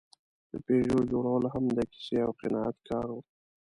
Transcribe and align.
د 0.51 0.53
پيژو 0.65 0.97
جوړول 1.11 1.43
هم 1.53 1.65
د 1.77 1.79
کیسې 1.91 2.17
او 2.25 2.31
قناعت 2.41 2.77
کار 2.89 3.05
و. 3.13 3.17